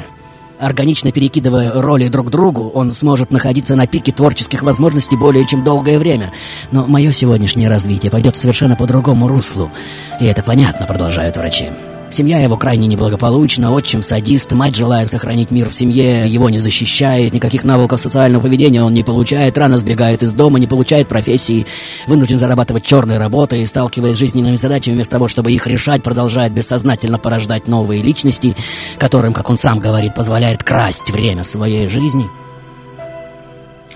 [0.59, 5.97] Органично перекидывая роли друг другу, он сможет находиться на пике творческих возможностей более чем долгое
[5.97, 6.33] время.
[6.71, 9.71] Но мое сегодняшнее развитие пойдет совершенно по другому руслу.
[10.19, 11.69] И это понятно, продолжают врачи.
[12.11, 17.33] Семья его крайне неблагополучна, отчим садист, мать, желая сохранить мир в семье, его не защищает,
[17.33, 21.67] никаких навыков социального поведения он не получает, рано сбегает из дома, не получает профессии,
[22.07, 27.19] вынужден зарабатывать черной работой, сталкиваясь с жизненными задачами, вместо того, чтобы их решать, продолжает бессознательно
[27.19, 28.55] порождать новые личности,
[28.97, 32.29] которым, как он сам говорит, позволяет красть время своей жизни–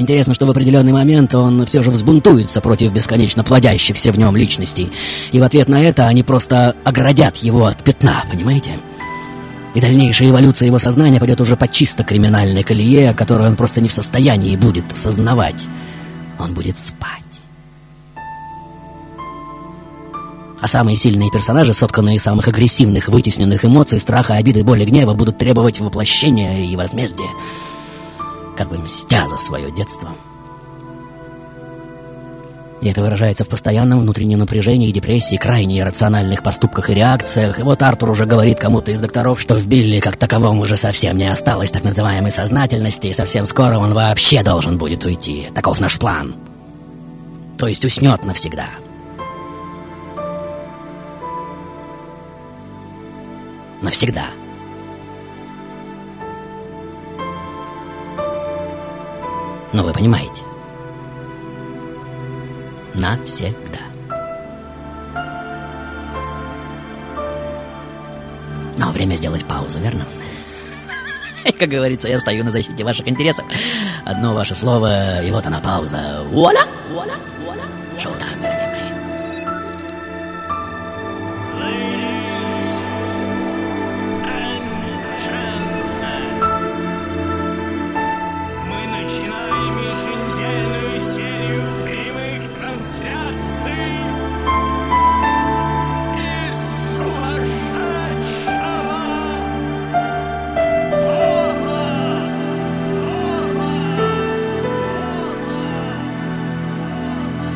[0.04, 4.92] Интересно, что в определенный момент он все же взбунтуется против бесконечно плодящихся в нем личностей.
[5.32, 8.72] И в ответ на это они просто оградят его от пятна, понимаете?
[9.74, 13.88] И дальнейшая эволюция его сознания пойдет уже по чисто криминальной колее, которую он просто не
[13.88, 15.68] в состоянии будет осознавать.
[16.38, 17.22] Он будет спать.
[20.60, 25.38] А самые сильные персонажи, сотканные из самых агрессивных, вытесненных эмоций, страха, обиды, боли, гнева, будут
[25.38, 27.30] требовать воплощения и возмездия
[28.58, 30.10] как бы мстя за свое детство.
[32.84, 37.58] И это выражается в постоянном внутреннем напряжении депрессии, крайне иррациональных поступках и реакциях.
[37.58, 41.18] И вот Артур уже говорит кому-то из докторов, что в Билли как таковом уже совсем
[41.18, 45.48] не осталось так называемой сознательности, и совсем скоро он вообще должен будет уйти.
[45.56, 46.36] Таков наш план.
[47.58, 48.68] То есть уснет навсегда.
[53.82, 54.26] Навсегда.
[59.74, 60.44] Но вы понимаете.
[62.94, 63.80] Навсегда.
[68.78, 70.06] Но время сделать паузу, верно?
[71.60, 73.46] Как говорится, я стою на защите ваших интересов.
[74.06, 76.24] Одно ваше слово, и вот она пауза.
[76.30, 76.62] Вуаля!
[76.92, 77.14] Вуаля!
[77.44, 77.64] Вуаля!
[77.98, 78.33] Шоу-тайм,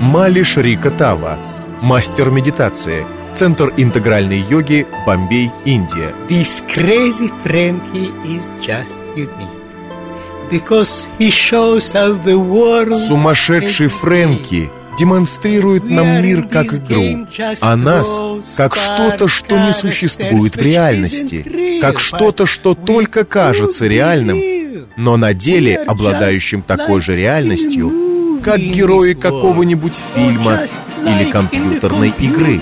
[0.07, 1.37] Мали Шрика Тава,
[1.81, 6.13] мастер медитации, Центр интегральной йоги, Бомбей, Индия.
[6.29, 9.51] This crazy Frankie is just unique.
[10.49, 17.27] Because he shows how the world Сумасшедший Фрэнки демонстрирует нам мир как игру,
[17.59, 18.17] а нас
[18.55, 24.39] как что-то, что не существует в реальности, как что-то, что только кажется реальным,
[24.95, 28.06] но на деле обладающим такой же реальностью,
[28.47, 30.61] как герои какого-нибудь фильма
[31.01, 32.61] или компьютерной игры.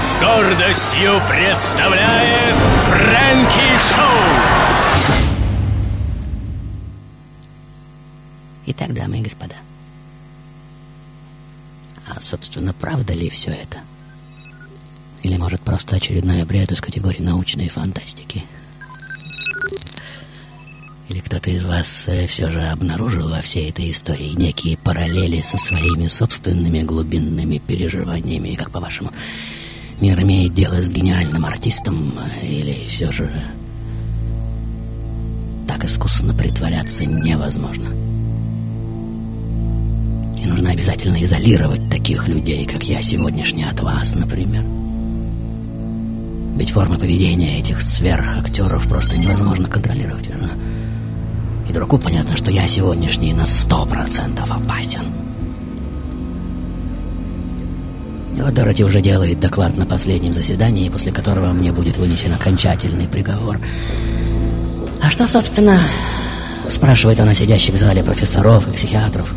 [0.00, 2.56] С гордостью представляет
[2.88, 5.14] Фрэнки Шоу!
[8.64, 9.56] Итак, дамы и господа,
[12.08, 13.80] а, собственно, правда ли все это?
[15.22, 18.44] Или, может, просто очередной бред из категории научной фантастики?
[21.12, 25.58] Или кто-то из вас э, все же обнаружил во всей этой истории некие параллели со
[25.58, 28.54] своими собственными глубинными переживаниями?
[28.54, 29.10] Как по-вашему,
[30.00, 32.14] мир имеет дело с гениальным артистом?
[32.40, 33.30] э, Или все же
[35.68, 37.90] так искусно притворяться невозможно?
[40.42, 44.64] И нужно обязательно изолировать таких людей, как я сегодняшний от вас, например.
[46.56, 50.52] Ведь формы поведения этих сверхактеров просто невозможно контролировать, верно?
[50.52, 50.71] И
[51.70, 55.02] дураку понятно, что я сегодняшний на сто процентов опасен.
[58.36, 63.06] И вот Дороти уже делает доклад на последнем заседании, после которого мне будет вынесен окончательный
[63.06, 63.60] приговор.
[65.02, 65.78] А что, собственно,
[66.68, 69.34] спрашивает она сидящих в зале профессоров и психиатров,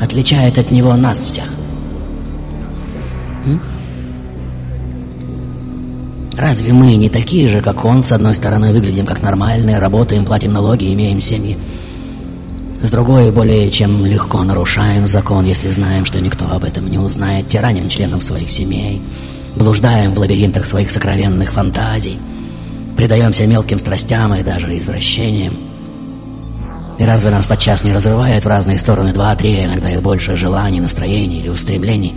[0.00, 1.44] отличает от него нас всех?
[6.36, 8.02] Разве мы не такие же, как он?
[8.02, 11.56] С одной стороны, выглядим как нормальные, работаем, платим налоги, имеем семьи.
[12.82, 17.48] С другой, более чем легко нарушаем закон, если знаем, что никто об этом не узнает,
[17.48, 19.00] тираним членов своих семей,
[19.56, 22.18] блуждаем в лабиринтах своих сокровенных фантазий,
[22.96, 25.54] предаемся мелким страстям и даже извращениям.
[26.98, 31.40] И разве нас подчас не разрывает в разные стороны два-три, иногда и больше желаний, настроений
[31.40, 32.14] или устремлений?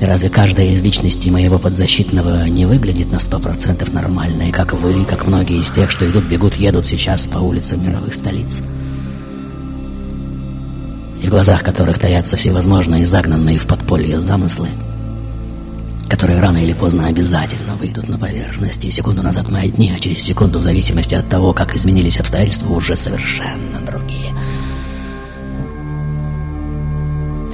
[0.00, 5.04] Разве каждая из личностей моего подзащитного не выглядит на сто процентов нормально, и как вы,
[5.04, 8.60] как многие из тех, что идут, бегут, едут сейчас по улицам мировых столиц?
[11.20, 14.68] И в глазах которых таятся всевозможные загнанные в подполье замыслы,
[16.08, 18.84] которые рано или поздно обязательно выйдут на поверхность.
[18.84, 22.72] И секунду назад мы одни, а через секунду, в зависимости от того, как изменились обстоятельства,
[22.72, 23.97] уже совершенно другие.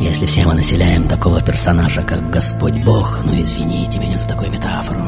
[0.01, 5.05] Если все мы населяем такого персонажа, как Господь Бог, ну извините меня за такую метафору,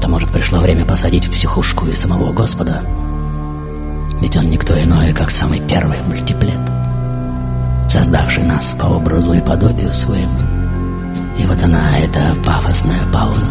[0.00, 2.82] то, может, пришло время посадить в психушку и самого Господа.
[4.20, 6.58] Ведь он никто иной, как самый первый мультиплет,
[7.88, 10.38] создавший нас по образу и подобию своему.
[11.38, 13.48] И вот она, эта пафосная пауза,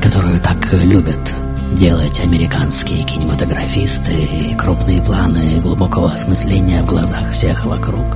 [0.00, 1.34] которую так любят
[1.74, 8.06] делать американские кинематографисты и крупные планы глубокого осмысления в глазах всех вокруг.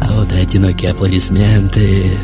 [0.00, 2.18] А вот и одинокие аплодисменты,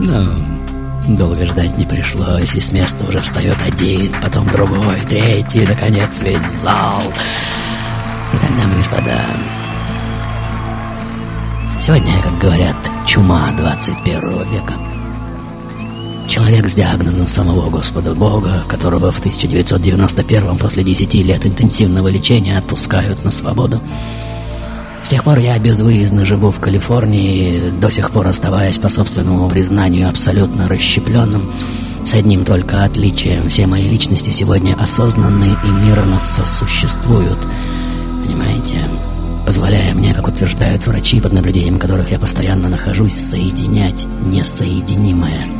[0.00, 6.22] ну, долго ждать не пришлось, и с места уже встает один, потом другой, третий, наконец
[6.22, 7.02] весь зал.
[8.32, 9.20] Итак, дамы и господа,
[11.90, 14.74] Сегодня, как говорят, чума 21 века.
[16.28, 23.24] Человек с диагнозом самого Господа Бога, которого в 1991 после 10 лет интенсивного лечения отпускают
[23.24, 23.80] на свободу.
[25.02, 30.08] С тех пор я безвыездно живу в Калифорнии, до сих пор оставаясь по собственному признанию
[30.08, 31.42] абсолютно расщепленным,
[32.06, 33.48] с одним только отличием.
[33.48, 37.38] Все мои личности сегодня осознанны и мирно сосуществуют.
[38.24, 38.88] Понимаете?
[39.50, 45.59] Позволяя мне, как утверждают врачи, под наблюдением которых я постоянно нахожусь, соединять несоединимое.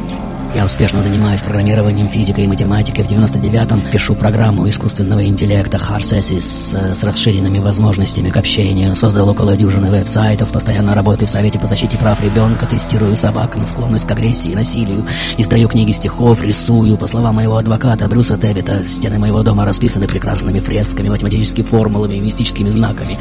[0.52, 3.04] Я успешно занимаюсь программированием, физикой и математикой.
[3.04, 8.96] В 99-м пишу программу искусственного интеллекта HARSESIS с, с расширенными возможностями к общению.
[8.96, 10.50] Создал около дюжины веб-сайтов.
[10.50, 12.66] Постоянно работаю в Совете по защите прав ребенка.
[12.66, 15.04] Тестирую собак на склонность к агрессии и насилию.
[15.38, 16.96] Издаю книги стихов, рисую.
[16.96, 22.20] По словам моего адвоката Брюса Теббита, стены моего дома расписаны прекрасными фресками, математическими формулами и
[22.20, 23.20] мистическими знаками.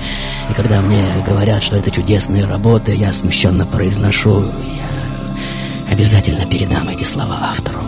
[0.50, 4.46] И когда мне говорят, что это чудесные работы, я смущенно произношу...
[4.46, 4.99] Я
[6.00, 7.82] Обязательно передам эти слова автору.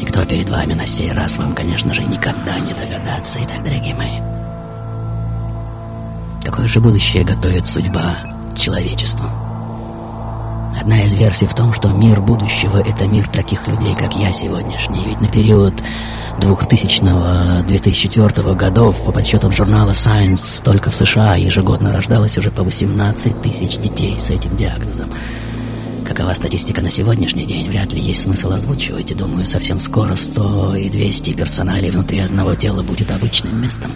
[0.00, 3.38] И кто перед вами на сей раз, вам, конечно же, никогда не догадаться.
[3.42, 4.18] Итак, дорогие мои,
[6.42, 8.16] какое же будущее готовит судьба
[8.56, 9.26] человечеству?
[10.80, 15.04] Одна из версий в том, что мир будущего— это мир таких людей, как я сегодняшний.
[15.04, 15.74] Ведь на период
[16.38, 23.76] 2000-2004 годов, по подсчетам журнала Science, только в США ежегодно рождалось уже по 18 тысяч
[23.76, 25.10] детей с этим диагнозом.
[26.04, 29.16] Какова статистика на сегодняшний день, вряд ли есть смысл озвучивать.
[29.16, 33.90] Думаю, совсем скоро 100 и 200 персоналей внутри одного тела будет обычным местом.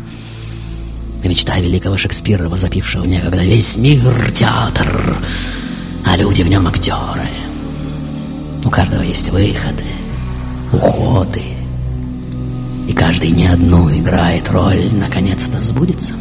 [1.23, 5.17] Мечта великого Шекспира, возопившего некогда весь мир театр,
[6.07, 7.29] а люди в нем актеры.
[8.65, 9.85] У каждого есть выходы,
[10.73, 11.43] уходы,
[12.89, 16.15] и каждый не одну играет роль, наконец-то сбудется.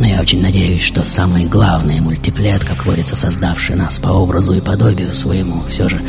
[0.00, 4.60] Но я очень надеюсь, что самый главный мультиплет, как говорится, создавший нас по образу и
[4.62, 6.00] подобию своему, все же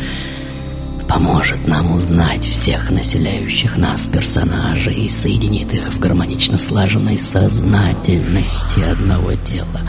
[1.06, 9.34] поможет нам узнать всех населяющих нас персонажей и соединит их в гармонично слаженной сознательности одного
[9.34, 9.82] тела.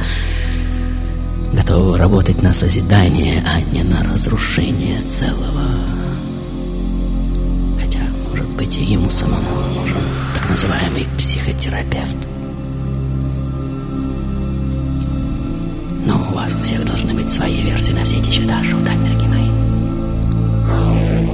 [1.54, 5.80] Готовы работать на созидание, а не на разрушение целого.
[7.80, 12.33] Хотя, может быть, и ему самому нужен так называемый психотерапевт.
[16.06, 19.30] Но у вас у всех должны быть свои версии на все эти счета, так, дорогие
[19.30, 21.33] мои.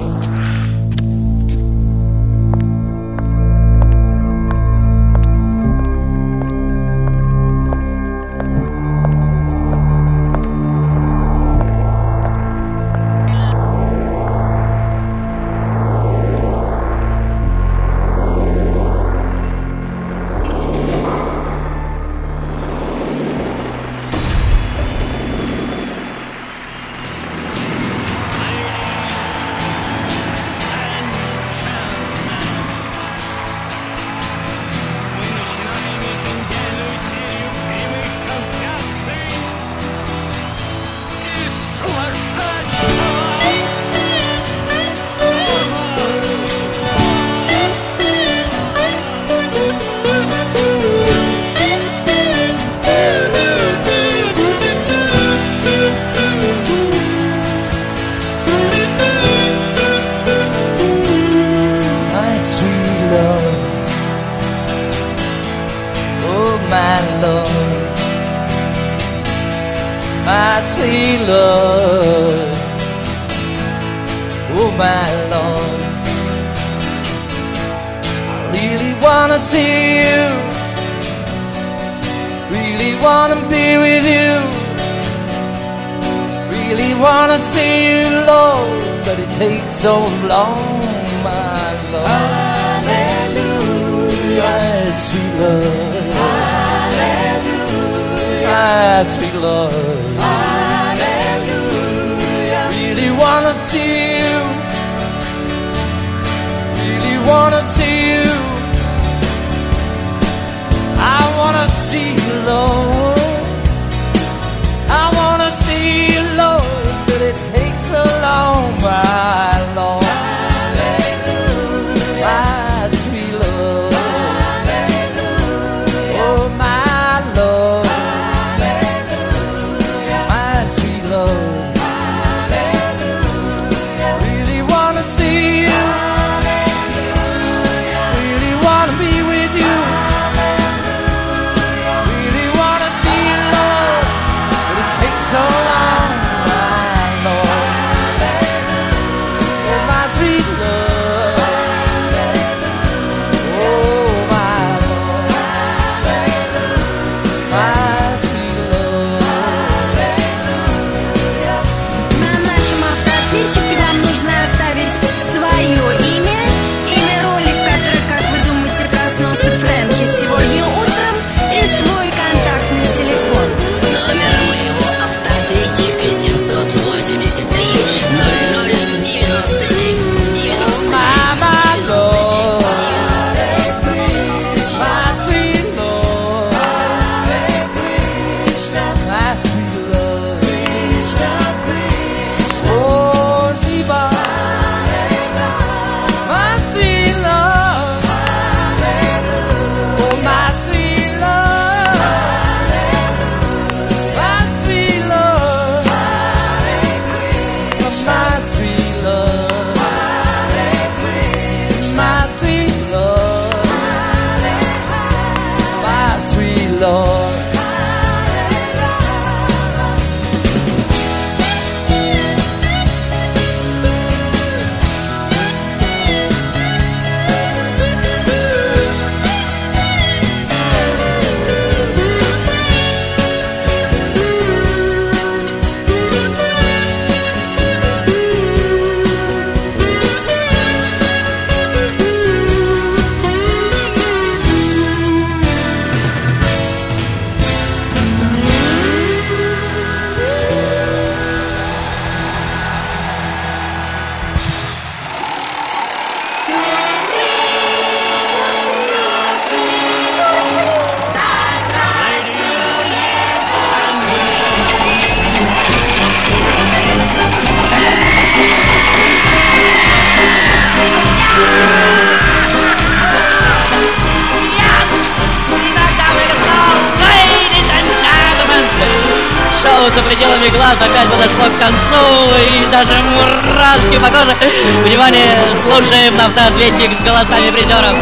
[284.90, 287.96] Внимание, слушаем на автоответчик с голосами призеров.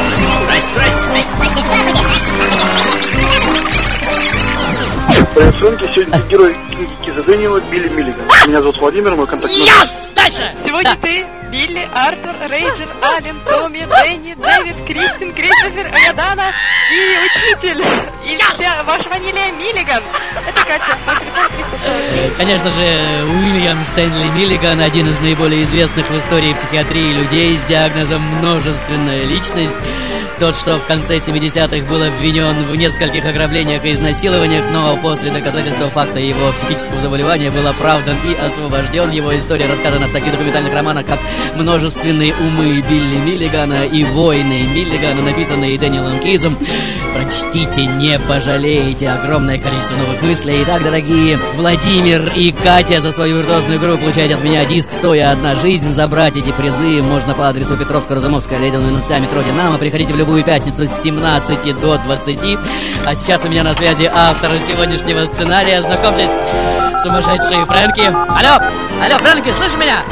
[0.45, 1.61] Здрасте, здрасте, здрасте, здрасте,
[5.35, 8.25] Брайан Фрэнки сегодня герой книги Киза Дэниела Билли Миллиган.
[8.47, 9.51] Меня зовут Владимир, мой контакт.
[9.53, 10.13] Yes!
[10.15, 10.55] Дальше!
[10.65, 16.51] Сегодня ты, Билли, Артур, Рейджер, Ален, Томми, Дэнни, Дэвид, Кристин, Кристофер, Айадана
[16.91, 17.83] и учитель.
[18.25, 20.03] И вся ваша фамилия Миллиган.
[20.45, 21.49] Это Катя, мой телефон
[21.87, 22.37] 340.
[22.37, 28.21] Конечно же, Уильям Стэнли Миллиган, один из наиболее известных в истории психиатрии людей с диагнозом
[28.21, 29.79] множественная личность.
[30.39, 35.89] Тот, что в конце 70-х был обвинен в нескольких ограблениях и изнасилованиях, но после доказательства
[35.89, 39.09] факта его психического заболевания был оправдан и освобожден.
[39.09, 41.19] Его история рассказана в таких документальных романах, как
[41.55, 46.57] «Множественные умы Билли Миллигана» и «Войны Миллигана», написанные Дэниелом Кизом.
[47.13, 49.09] Прочтите, не пожалеете.
[49.09, 50.59] Огромное количество новых мыслей.
[50.63, 55.55] Итак, дорогие Владимир и Катя за свою виртуозную игру получаете от меня диск «Стоя одна
[55.55, 55.89] жизнь».
[55.95, 59.77] Забрать эти призы можно по адресу Петровско-Разумовская, Лейден 12 метро «Динамо».
[59.79, 62.59] Приходите в любую пятницу с 17 до 20.
[63.05, 65.81] А сейчас у меня на связи автор сегодняшнего сценария.
[65.81, 66.29] Знакомьтесь,
[67.01, 68.01] сумасшедшие Фрэнки.
[68.01, 68.63] Алло,
[69.03, 70.03] алло, Фрэнки, слышишь меня?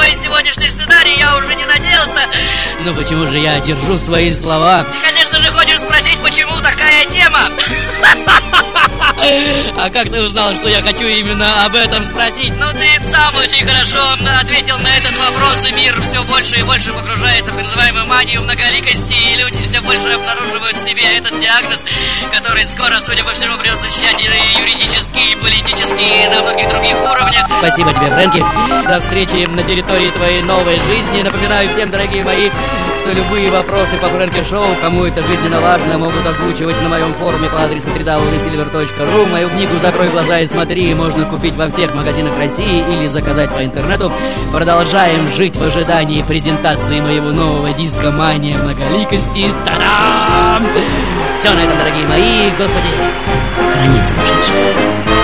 [0.00, 2.22] Мой сегодняшний сценарий, я уже не надеялся.
[2.84, 4.84] Ну почему же я держу свои слова?
[4.84, 7.40] Ты, конечно же, хочешь спросить, почему такая тема?
[9.78, 12.52] А как ты узнал, что я хочу именно об этом спросить?
[12.56, 14.00] Ну, ты сам очень хорошо
[14.40, 18.42] ответил на этот вопрос, и мир все больше и больше погружается в так называемую манию
[18.42, 21.84] многоликости, и люди все больше обнаруживают в себе этот диагноз,
[22.32, 26.96] который скоро, судя по всему, придется защищать и юридически, и политически, и на многих других
[27.00, 27.46] уровнях.
[27.58, 28.44] Спасибо тебе, Фрэнки.
[28.88, 31.22] До встречи на территории твоей новой жизни.
[31.22, 32.50] Напоминаю всем, дорогие мои,
[33.00, 37.48] что любые вопросы по Фрэнки Шоу, кому это жизненно важно, могут озвучивать на моем форуме
[37.48, 39.30] по адресу www.silver.ru.
[39.30, 43.64] Мою книгу «Закрой глаза и смотри» можно купить во всех магазинах России или заказать по
[43.64, 44.12] интернету.
[44.52, 49.50] Продолжаем жить в ожидании презентации моего нового диска «Мания многоликости».
[49.64, 50.66] Та-дам!
[51.38, 52.50] Все на этом, дорогие мои.
[52.58, 52.88] Господи,
[53.74, 55.19] храни сумасшедших.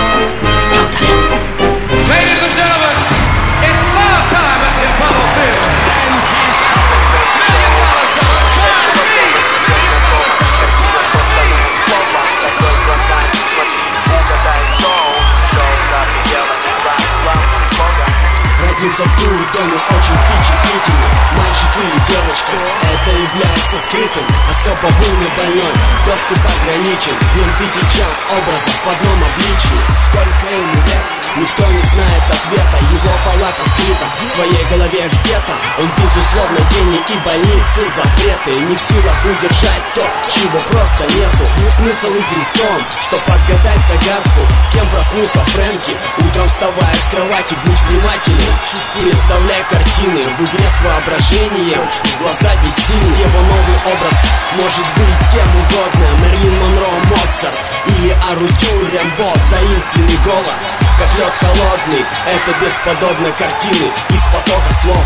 [18.97, 25.72] В туре доме очень впечатлительный Мальчик или девочка, это является скрытым Особо умный больной,
[26.07, 27.12] доступ ограничен.
[27.12, 29.80] В нем тысяча образов в одном обличии.
[30.01, 35.53] Сколько ему лет, никто не знает ответа Его палата скрыта в твоей голове где-то.
[35.78, 41.45] Он безусловно гений и больницы запреты Не в силах удержать то, чего просто нету.
[41.76, 44.41] Смысл игры в том, что подгадать загадку
[44.72, 48.55] Кем проснулся Фрэнки, утром вставая с кровати Будь внимателен,
[49.01, 51.84] представляй картины В игре с воображением,
[52.20, 54.18] глаза бессильны Его новый образ
[54.57, 56.07] может быть кем угодно.
[56.22, 60.64] Мерлин Монро, Моцарт или Арутюр Рембо Таинственный голос,
[60.99, 65.05] как лед холодный Это бесподобно картины из потока слов.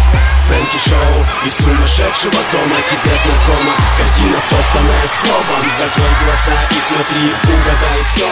[0.48, 5.62] Фрэнки Шоу из сумасшедшего дома тебе знакома Картина, созданная словом.
[5.78, 8.30] Закрой глаза и смотри, угадай кто.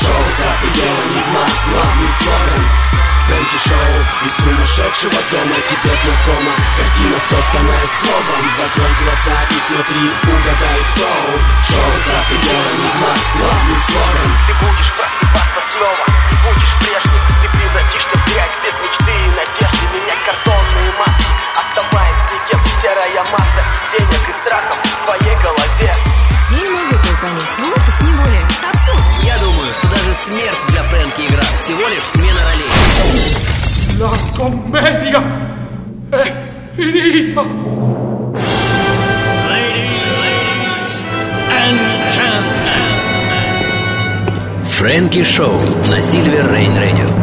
[0.00, 3.94] Шоу за пределами глаз, главный слоган Фрэнки Шоу
[4.26, 8.42] из сумасшедшего дома тебе знакома Картина, созданная словом.
[8.58, 11.10] Закрой глаза и смотри, угадай кто.
[11.62, 18.14] Шоу за пределами глаз, главный слоган Ты будешь просыпаться снова, ты будешь прежним Ты превратишься
[18.14, 19.12] в грязь без мечты.
[19.12, 23.62] И надежды Менять картонные маски, оставаясь никем Серая масса
[23.92, 26.11] денег и страхов в твоей голове
[30.22, 32.70] смерть для Фрэнки игра всего лишь смена ролей.
[33.98, 35.22] La commedia
[36.12, 36.32] è
[36.74, 37.44] finita!
[44.64, 47.21] Фрэнки Шоу на Сильвер Рейн Рейн.